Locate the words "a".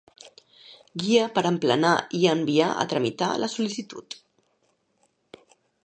2.85-2.87